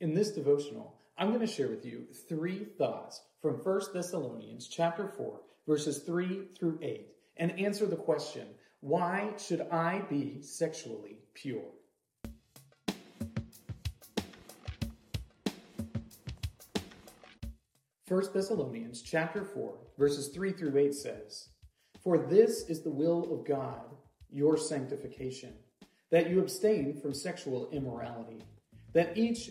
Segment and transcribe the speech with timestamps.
[0.00, 5.06] In this devotional, I'm going to share with you three thoughts from 1 Thessalonians chapter
[5.06, 8.46] 4, verses 3 through 8, and answer the question,
[8.80, 11.66] why should I be sexually pure?
[18.06, 21.48] First Thessalonians chapter 4, verses 3 through 8 says,
[22.02, 23.84] For this is the will of God,
[24.30, 25.52] your sanctification,
[26.10, 28.42] that you abstain from sexual immorality,
[28.92, 29.50] that each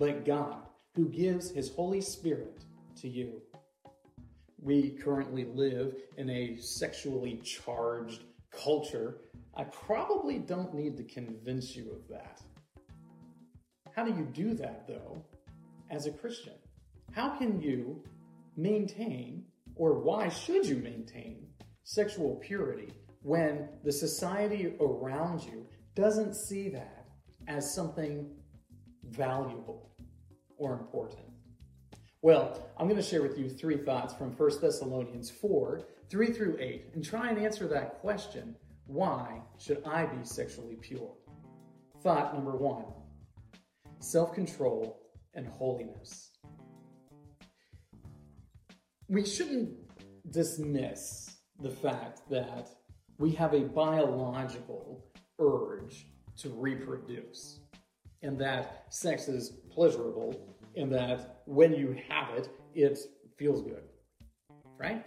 [0.00, 0.62] but God,
[0.96, 2.64] who gives his Holy Spirit
[3.02, 3.42] to you.
[4.58, 9.18] We currently live in a sexually charged culture.
[9.54, 12.40] I probably don't need to convince you of that.
[13.94, 15.22] How do you do that, though,
[15.90, 16.54] as a Christian?
[17.12, 18.02] How can you
[18.56, 21.46] maintain, or why should you maintain,
[21.84, 22.88] sexual purity
[23.20, 27.04] when the society around you doesn't see that
[27.48, 28.30] as something
[29.10, 29.89] valuable
[30.60, 31.22] or important?
[32.22, 36.56] Well, I'm going to share with you three thoughts from 1 Thessalonians 4 3 through
[36.60, 38.54] 8 and try and answer that question
[38.86, 41.14] why should I be sexually pure?
[42.02, 42.86] Thought number one
[44.00, 45.00] self control
[45.34, 46.30] and holiness.
[49.08, 49.70] We shouldn't
[50.30, 52.68] dismiss the fact that
[53.18, 55.04] we have a biological
[55.38, 56.06] urge
[56.38, 57.60] to reproduce
[58.22, 62.98] and that sex is pleasurable and that when you have it, it
[63.36, 63.82] feels good.
[64.78, 65.04] Right?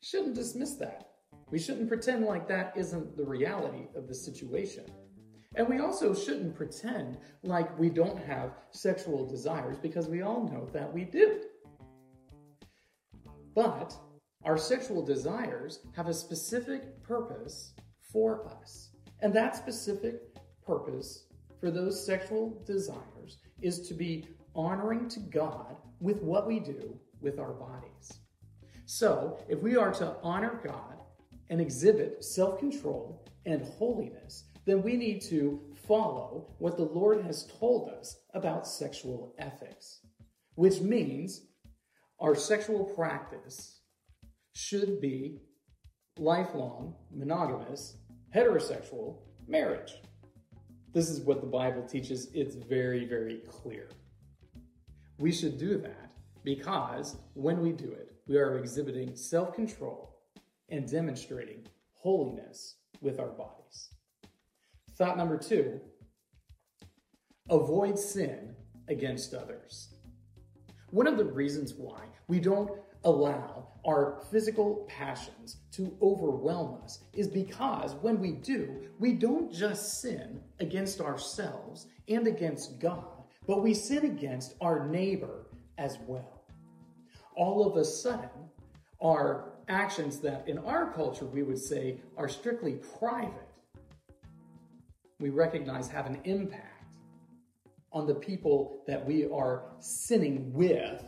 [0.00, 1.10] Shouldn't dismiss that.
[1.50, 4.84] We shouldn't pretend like that isn't the reality of the situation.
[5.56, 10.68] And we also shouldn't pretend like we don't have sexual desires because we all know
[10.72, 11.42] that we do.
[13.54, 13.94] But
[14.44, 17.74] our sexual desires have a specific purpose
[18.12, 18.90] for us.
[19.20, 20.20] And that specific
[20.66, 21.26] purpose
[21.64, 27.38] for those sexual desires is to be honoring to God with what we do with
[27.38, 28.12] our bodies.
[28.84, 31.00] So, if we are to honor God
[31.48, 35.58] and exhibit self control and holiness, then we need to
[35.88, 40.00] follow what the Lord has told us about sexual ethics,
[40.56, 41.46] which means
[42.20, 43.80] our sexual practice
[44.52, 45.38] should be
[46.18, 47.96] lifelong, monogamous,
[48.36, 49.94] heterosexual marriage.
[50.94, 52.28] This is what the Bible teaches.
[52.32, 53.88] It's very, very clear.
[55.18, 56.12] We should do that
[56.44, 60.20] because when we do it, we are exhibiting self control
[60.68, 63.90] and demonstrating holiness with our bodies.
[64.96, 65.80] Thought number two
[67.50, 68.54] avoid sin
[68.88, 69.94] against others.
[70.90, 72.70] One of the reasons why we don't
[73.04, 80.00] allow our physical passions to overwhelm us is because when we do, we don't just
[80.00, 86.44] sin against ourselves and against God, but we sin against our neighbor as well.
[87.36, 88.30] All of a sudden,
[89.02, 93.48] our actions that in our culture we would say are strictly private,
[95.20, 96.70] we recognize have an impact
[97.92, 101.04] on the people that we are sinning with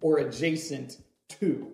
[0.00, 0.98] or adjacent
[1.40, 1.68] to.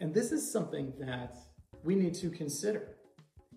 [0.00, 1.36] And this is something that
[1.84, 2.96] we need to consider.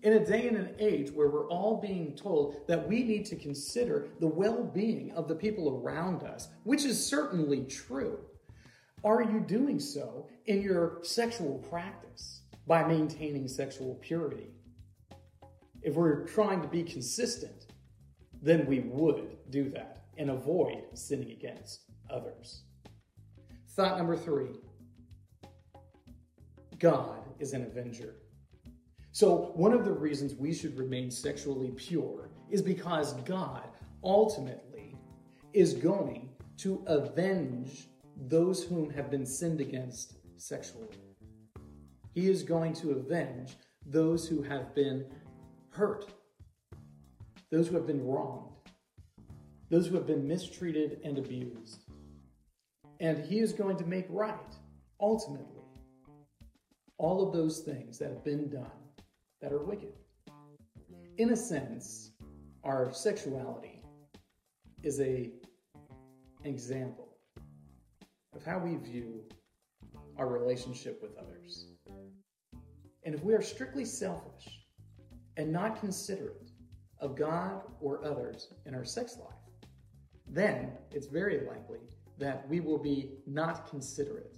[0.02, 3.36] In a day and an age where we're all being told that we need to
[3.36, 8.18] consider the well being of the people around us, which is certainly true,
[9.04, 14.50] are you doing so in your sexual practice by maintaining sexual purity?
[15.82, 17.66] If we're trying to be consistent,
[18.42, 22.62] then we would do that and avoid sinning against others.
[23.76, 24.56] Thought number three
[26.78, 28.14] God is an avenger.
[29.12, 33.68] So, one of the reasons we should remain sexually pure is because God
[34.02, 34.96] ultimately
[35.52, 37.88] is going to avenge
[38.28, 40.88] those whom have been sinned against sexually.
[42.14, 45.04] He is going to avenge those who have been
[45.68, 46.06] hurt,
[47.50, 48.56] those who have been wronged,
[49.68, 51.85] those who have been mistreated and abused.
[53.00, 54.54] And He is going to make right,
[55.00, 55.62] ultimately,
[56.98, 58.70] all of those things that have been done
[59.40, 59.92] that are wicked.
[61.18, 62.12] In a sense,
[62.64, 63.82] our sexuality
[64.82, 65.30] is a
[66.44, 67.16] example
[68.34, 69.24] of how we view
[70.18, 71.68] our relationship with others.
[73.04, 74.66] And if we are strictly selfish
[75.36, 76.50] and not considerate
[77.00, 79.34] of God or others in our sex life,
[80.26, 81.80] then it's very likely
[82.18, 84.32] that we will be not considerate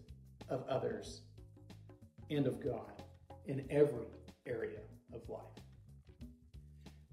[0.48, 1.22] of others
[2.30, 3.02] and of God
[3.46, 4.06] in every
[4.46, 4.80] area
[5.12, 5.42] of life.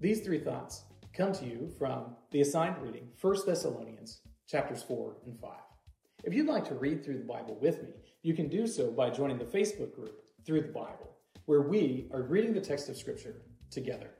[0.00, 0.84] These three thoughts
[1.14, 5.50] come to you from the assigned reading, 1 Thessalonians chapters 4 and 5.
[6.24, 7.90] If you'd like to read through the Bible with me,
[8.22, 11.16] you can do so by joining the Facebook group Through the Bible,
[11.46, 14.10] where we are reading the text of Scripture together.